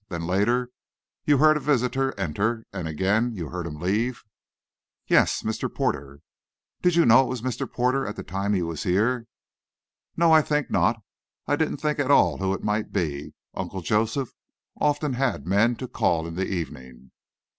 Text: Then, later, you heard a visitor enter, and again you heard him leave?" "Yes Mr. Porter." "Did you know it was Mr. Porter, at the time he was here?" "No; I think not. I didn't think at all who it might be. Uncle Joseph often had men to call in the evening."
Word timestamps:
Then, 0.09 0.25
later, 0.25 0.71
you 1.25 1.37
heard 1.37 1.57
a 1.57 1.59
visitor 1.59 2.19
enter, 2.19 2.65
and 2.73 2.87
again 2.87 3.35
you 3.35 3.49
heard 3.49 3.67
him 3.67 3.79
leave?" 3.79 4.23
"Yes 5.05 5.43
Mr. 5.43 5.71
Porter." 5.71 6.21
"Did 6.81 6.95
you 6.95 7.05
know 7.05 7.21
it 7.23 7.27
was 7.29 7.43
Mr. 7.43 7.71
Porter, 7.71 8.07
at 8.07 8.15
the 8.15 8.23
time 8.23 8.53
he 8.55 8.63
was 8.63 8.81
here?" 8.81 9.27
"No; 10.17 10.31
I 10.33 10.41
think 10.41 10.71
not. 10.71 11.03
I 11.45 11.55
didn't 11.55 11.77
think 11.77 11.99
at 11.99 12.09
all 12.09 12.39
who 12.39 12.51
it 12.55 12.63
might 12.63 12.91
be. 12.91 13.35
Uncle 13.53 13.81
Joseph 13.81 14.33
often 14.79 15.13
had 15.13 15.45
men 15.45 15.75
to 15.75 15.87
call 15.87 16.25
in 16.25 16.33
the 16.33 16.47
evening." 16.47 17.11